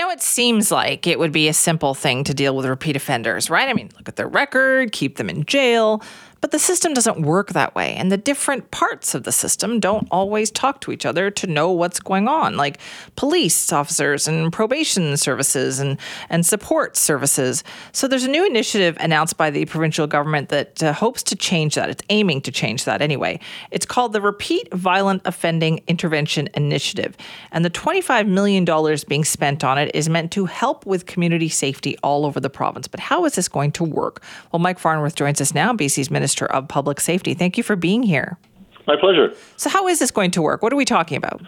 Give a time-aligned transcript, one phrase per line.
[0.00, 3.50] Now, it seems like it would be a simple thing to deal with repeat offenders,
[3.50, 3.68] right?
[3.68, 6.02] I mean, look at their record, keep them in jail.
[6.40, 10.08] But the system doesn't work that way, and the different parts of the system don't
[10.10, 12.78] always talk to each other to know what's going on, like
[13.16, 15.98] police officers and probation services and,
[16.30, 17.62] and support services.
[17.92, 21.74] So there's a new initiative announced by the provincial government that uh, hopes to change
[21.74, 21.90] that.
[21.90, 23.38] It's aiming to change that anyway.
[23.70, 27.18] It's called the Repeat Violent Offending Intervention Initiative,
[27.52, 28.64] and the $25 million
[29.08, 32.88] being spent on it is meant to help with community safety all over the province.
[32.88, 34.22] But how is this going to work?
[34.52, 37.34] Well, Mike Farnworth joins us now, BC's Minister Minister of Public Safety.
[37.34, 38.38] Thank you for being here.
[38.86, 39.34] My pleasure.
[39.56, 40.62] So, how is this going to work?
[40.62, 41.42] What are we talking about?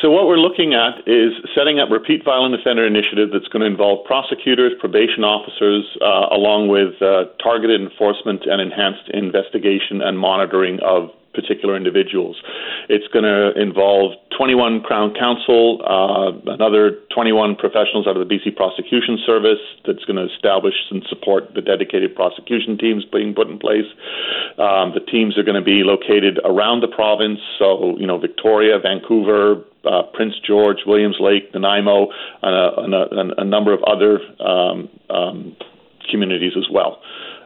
[0.00, 3.66] So, what we're looking at is setting up repeat violent offender initiative that's going to
[3.66, 10.78] involve prosecutors, probation officers, uh, along with uh, targeted enforcement and enhanced investigation and monitoring
[10.86, 12.36] of particular individuals.
[12.88, 18.56] It's going to involve 21 Crown Counsel, uh, another 21 professionals out of the BC
[18.56, 23.58] Prosecution Service that's going to establish and support the dedicated prosecution teams being put in
[23.58, 23.86] place.
[24.58, 28.78] Um, the teams are going to be located around the province, so, you know, Victoria,
[28.78, 32.08] Vancouver, uh, Prince George, Williams Lake, Nanaimo,
[32.42, 35.56] and a, and a, a number of other um, um,
[36.10, 37.00] communities as well.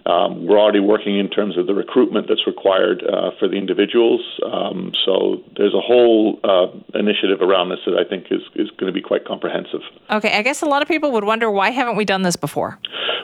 [0.06, 4.20] Um, we're already working in terms of the recruitment that's required uh, for the individuals.
[4.44, 6.66] Um, so there's a whole uh,
[6.98, 9.80] initiative around this that I think is, is going to be quite comprehensive.
[10.10, 12.78] Okay, I guess a lot of people would wonder why haven't we done this before?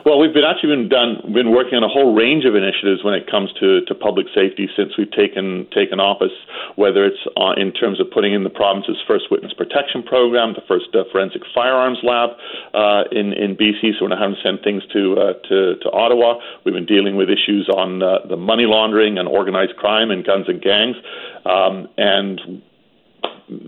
[0.05, 3.13] Well, we've been actually been done been working on a whole range of initiatives when
[3.13, 6.31] it comes to, to public safety since we've taken taken office.
[6.75, 10.63] Whether it's uh, in terms of putting in the province's first witness protection program, the
[10.67, 12.31] first uh, forensic firearms lab
[12.73, 15.87] uh, in in BC, so we're not having to send things to uh, to, to
[15.91, 16.39] Ottawa.
[16.69, 20.45] We've been dealing with issues on uh, the money laundering and organized crime and guns
[20.47, 20.97] and gangs,
[21.43, 22.61] um, and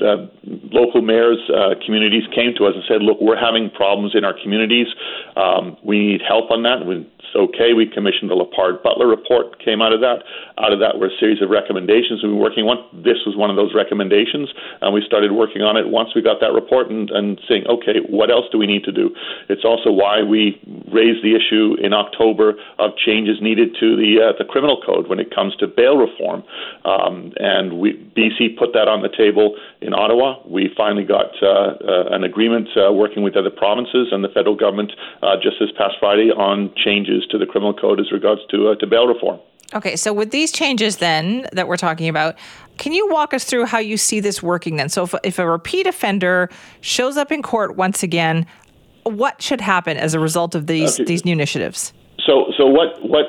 [0.01, 0.27] uh,
[0.71, 4.33] local mayors, uh, communities came to us and said, "Look, we're having problems in our
[4.33, 4.87] communities.
[5.35, 7.73] Um, we need help on that." We okay.
[7.73, 10.23] We commissioned the Lepard Butler report, came out of that.
[10.57, 12.77] Out of that were a series of recommendations we've been working on.
[13.03, 14.49] This was one of those recommendations,
[14.81, 18.03] and we started working on it once we got that report and, and saying, okay,
[18.09, 19.11] what else do we need to do?
[19.49, 20.59] It's also why we
[20.91, 25.19] raised the issue in October of changes needed to the uh, the criminal code when
[25.19, 26.43] it comes to bail reform,
[26.85, 30.35] um, and we BC put that on the table in Ottawa.
[30.45, 34.55] We finally got uh, uh, an agreement uh, working with other provinces and the federal
[34.55, 34.91] government
[35.23, 38.75] uh, just this past Friday on changes to the criminal code as regards to uh,
[38.75, 39.39] to bail reform.
[39.73, 42.35] Okay, so with these changes then that we're talking about,
[42.77, 44.89] can you walk us through how you see this working then?
[44.89, 46.49] So if, if a repeat offender
[46.81, 48.45] shows up in court once again,
[49.03, 51.05] what should happen as a result of these okay.
[51.05, 51.93] these new initiatives?
[52.25, 53.25] So so what what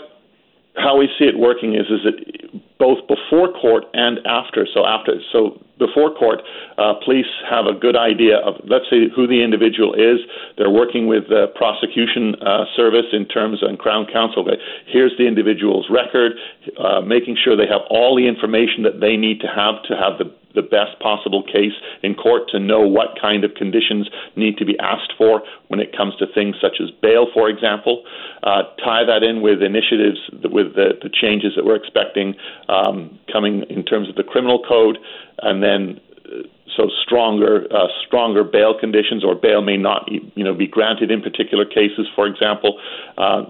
[0.77, 4.67] how we see it working is is that both before court and after.
[4.73, 6.43] So after, so before court,
[6.79, 10.21] uh, police have a good idea of, let's say, who the individual is.
[10.57, 14.47] They're working with the prosecution uh, service in terms of Crown Counsel.
[14.87, 16.33] Here's the individual's record,
[16.79, 20.19] uh, making sure they have all the information that they need to have to have
[20.19, 21.73] the the best possible case
[22.03, 25.97] in court to know what kind of conditions need to be asked for when it
[25.97, 28.05] comes to things such as bail, for example.
[28.43, 32.35] Uh, tie that in with initiatives, with the, the changes that we're expecting
[32.73, 34.99] um, coming in terms of the criminal code,
[35.39, 36.43] and then uh,
[36.77, 41.21] so stronger uh, stronger bail conditions or bail may not you know be granted in
[41.21, 42.81] particular cases for example.
[43.19, 43.45] Uh,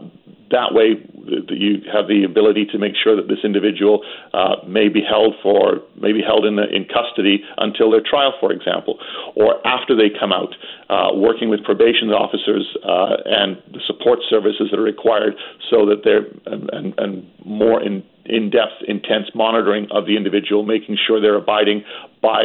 [0.53, 1.00] that way,
[1.49, 5.81] you have the ability to make sure that this individual uh, may be held for,
[5.97, 9.00] may be held in, the, in custody until their trial, for example,
[9.34, 10.55] or after they come out,
[10.91, 15.32] uh, working with probation officers uh, and the support services that are required,
[15.71, 20.97] so that they're and, and, and more in in-depth, intense monitoring of the individual, making
[21.06, 21.84] sure they're abiding
[22.20, 22.44] by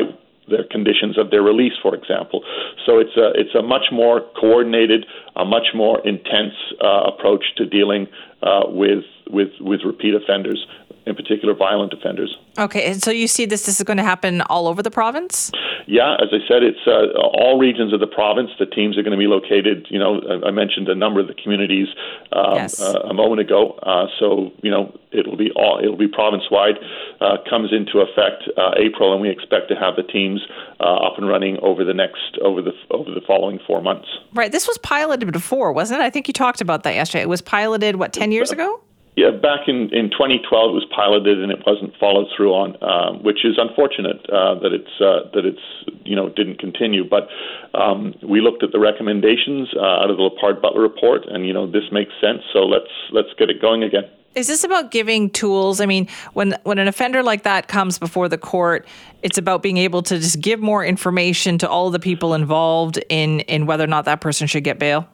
[0.50, 2.44] their conditions of their release, for example.
[2.86, 5.06] So it's a it's a much more coordinated,
[5.36, 8.08] a much more intense uh, approach to dealing
[8.42, 10.66] uh, with with with repeat offenders
[11.08, 12.38] in particular violent offenders.
[12.58, 15.52] Okay, and so you see this this is going to happen all over the province?
[15.88, 18.50] Yeah, as I said, it's uh, all regions of the province.
[18.60, 19.88] The teams are going to be located.
[19.90, 21.88] You know, I mentioned a number of the communities
[22.34, 22.82] um, yes.
[22.82, 23.80] uh, a moment ago.
[23.84, 26.76] Uh, so you know, it'll be all it'll be province wide.
[27.22, 30.42] Uh, comes into effect uh, April, and we expect to have the teams
[30.80, 34.08] uh, up and running over the next over the over the following four months.
[34.34, 34.52] Right.
[34.52, 36.04] This was piloted before, wasn't it?
[36.04, 37.22] I think you talked about that yesterday.
[37.22, 38.82] It was piloted what ten years ago.
[39.18, 43.24] Yeah, back in, in 2012 it was piloted and it wasn't followed through on, um,
[43.24, 45.66] which is unfortunate uh, that it's uh, that it's
[46.06, 47.02] you know didn't continue.
[47.04, 47.28] But
[47.74, 51.52] um, we looked at the recommendations uh, out of the Lepard Butler report, and you
[51.52, 52.44] know this makes sense.
[52.54, 54.04] So let's let's get it going again.
[54.36, 55.82] Is this about giving tools?
[55.82, 58.86] I mean, when when an offender like that comes before the court,
[59.24, 63.40] it's about being able to just give more information to all the people involved in
[63.42, 65.10] in whether or not that person should get bail.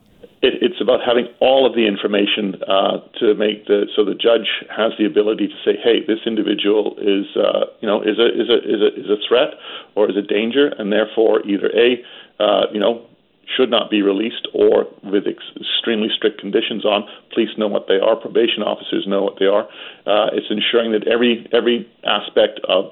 [0.84, 5.06] About having all of the information uh, to make the so the judge has the
[5.06, 8.82] ability to say, hey, this individual is uh, you know is a is a is
[8.84, 9.56] a is a threat
[9.96, 12.04] or is a danger, and therefore either a
[12.44, 13.08] uh, you know
[13.56, 17.08] should not be released or with ex- extremely strict conditions on.
[17.34, 18.16] Police know what they are.
[18.16, 19.64] Probation officers know what they are.
[20.08, 22.92] Uh, it's ensuring that every every aspect of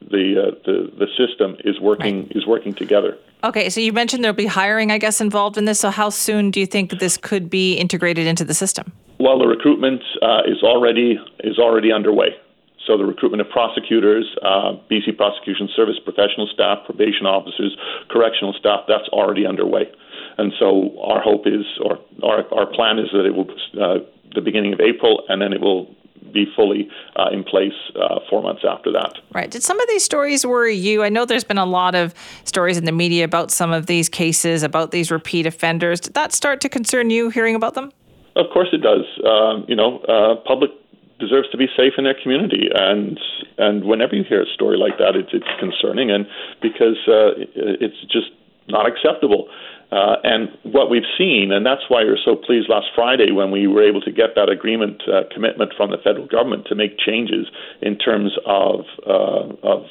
[0.00, 2.36] the uh, the the system is working right.
[2.36, 3.18] is working together.
[3.42, 5.80] Okay, so you mentioned there'll be hiring, I guess, involved in this.
[5.80, 8.92] So how soon do you think this could be integrated into the system?
[9.18, 12.36] Well, the recruitment uh, is already is already underway.
[12.86, 17.76] So the recruitment of prosecutors, uh, BC Prosecution Service professional staff, probation officers,
[18.08, 19.84] correctional staff, that's already underway.
[20.38, 23.50] And so our hope is, or our, our plan is that it will,
[23.80, 23.98] uh,
[24.34, 25.94] the beginning of April, and then it will
[26.32, 29.18] be fully uh, in place uh, four months after that.
[29.32, 29.50] Right.
[29.50, 31.02] Did some of these stories worry you?
[31.02, 34.08] I know there's been a lot of stories in the media about some of these
[34.08, 36.00] cases, about these repeat offenders.
[36.00, 37.92] Did that start to concern you hearing about them?
[38.36, 39.04] Of course it does.
[39.26, 40.70] Um, you know, uh, public
[41.18, 42.68] deserves to be safe in their community.
[42.74, 43.20] And
[43.58, 46.26] and whenever you hear a story like that, it's it's concerning, and
[46.62, 48.30] because uh, it's just
[48.68, 49.48] not acceptable.
[49.92, 53.50] Uh, and what we've seen, and that's why we were so pleased last Friday when
[53.50, 56.96] we were able to get that agreement uh, commitment from the federal government to make
[56.98, 57.46] changes
[57.82, 59.84] in terms of uh, of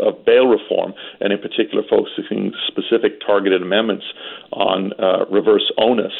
[0.00, 4.04] of bail reform, and in particular focusing specific targeted amendments
[4.52, 6.12] on uh, reverse onus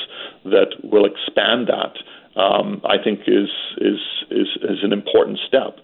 [0.45, 1.95] that will expand that
[2.41, 3.99] um, I think is, is
[4.31, 5.79] is is an important step.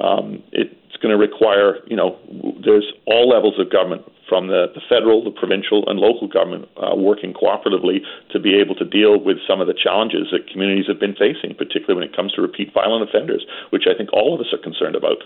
[0.00, 2.18] Um, it's going to require, you know,
[2.64, 6.94] there's all levels of government, from the, the federal, the provincial, and local government, uh,
[6.96, 7.98] working cooperatively
[8.32, 11.54] to be able to deal with some of the challenges that communities have been facing,
[11.54, 14.58] particularly when it comes to repeat violent offenders, which I think all of us are
[14.58, 15.22] concerned about.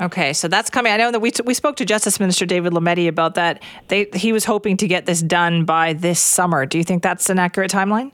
[0.00, 0.92] Okay, so that's coming.
[0.92, 3.62] I know that we, we spoke to Justice Minister David Lametti about that.
[3.86, 6.66] They, he was hoping to get this done by this summer.
[6.66, 8.10] Do you think that's an accurate timeline?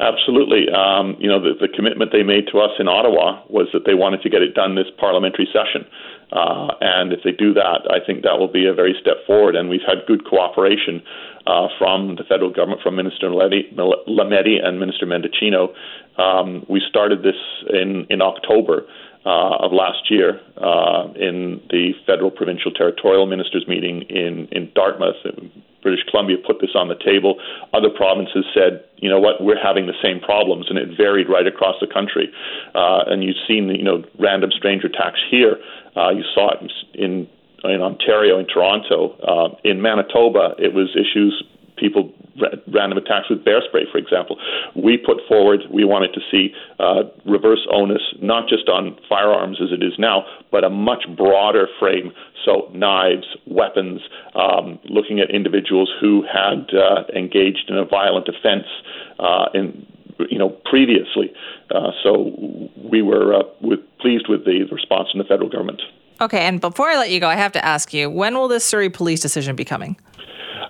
[0.00, 0.66] Absolutely.
[0.72, 3.94] Um, you know, the, the, commitment they made to us in Ottawa was that they
[3.94, 5.86] wanted to get it done this parliamentary session.
[6.32, 9.54] Uh, and if they do that, I think that will be a very step forward.
[9.54, 11.02] And we've had good cooperation
[11.46, 15.74] uh, from the federal government, from Minister Lametti and Minister Mendicino.
[16.18, 17.38] Um, we started this
[17.70, 18.86] in, in October.
[19.24, 25.14] Uh, of last year uh, in the federal provincial territorial ministers meeting in, in Dartmouth.
[25.82, 27.40] British Columbia put this on the table.
[27.74, 31.46] Other provinces said, you know what, we're having the same problems, and it varied right
[31.46, 32.32] across the country.
[32.74, 35.58] Uh, and you've seen, you know, random stranger attacks here.
[35.96, 37.28] Uh, you saw it in
[37.64, 40.54] in Ontario, in Toronto, uh, in Manitoba.
[40.58, 41.44] It was issues
[41.76, 42.12] people
[42.72, 44.38] random attacks with bear spray, for example.
[44.74, 49.70] We put forward we wanted to see uh, reverse onus not just on firearms as
[49.72, 52.12] it is now, but a much broader frame.
[52.44, 54.00] So knives, weapons,
[54.34, 58.66] um, looking at individuals who had uh, engaged in a violent offense
[59.18, 59.86] uh, in
[60.30, 61.32] you know previously.
[61.70, 62.32] Uh, so
[62.76, 65.80] we were uh, with, pleased with the response from the federal government.
[66.20, 68.64] Okay, and before I let you go, I have to ask you: when will this
[68.64, 69.96] Surrey police decision be coming?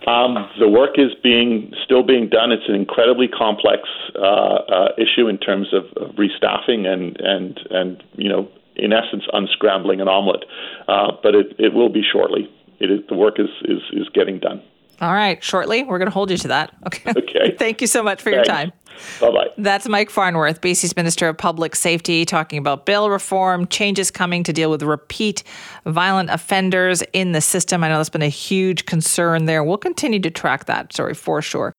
[0.06, 2.50] Um, the work is being still being done.
[2.50, 3.82] It's an incredibly complex
[4.16, 9.24] uh, uh, issue in terms of, of, restaffing and and and you know, in essence,
[9.32, 10.44] unscrambling an omelet.
[10.88, 12.50] Uh, but it, it will be shortly.
[12.80, 14.62] It is the work is is is getting done.
[15.00, 15.82] All right, shortly.
[15.82, 16.74] We're going to hold you to that.
[16.86, 17.10] Okay.
[17.10, 17.56] Okay.
[17.58, 18.48] Thank you so much for Thanks.
[18.48, 18.72] your time.
[19.20, 19.48] Bye bye.
[19.58, 24.52] That's Mike Farnworth, BC's Minister of Public Safety, talking about bail reform, changes coming to
[24.52, 25.42] deal with repeat
[25.86, 27.84] violent offenders in the system.
[27.84, 29.62] I know that's been a huge concern there.
[29.62, 31.70] We'll continue to track that story for sure.